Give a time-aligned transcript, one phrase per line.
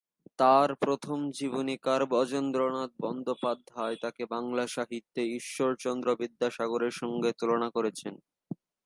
[0.39, 8.13] তার প্রথম জীবনীকার ব্রজেন্দ্রনাথ বন্দ্যোপাধ্যায় তাকে বাংলা সাহিত্যে ঈশ্বরচন্দ্র বিদ্যাসাগরের সংগে তুলনা করেছেন।